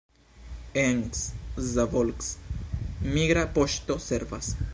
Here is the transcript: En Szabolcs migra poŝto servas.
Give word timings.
En 0.85 1.03
Szabolcs 1.65 2.31
migra 3.19 3.45
poŝto 3.61 4.01
servas. 4.11 4.55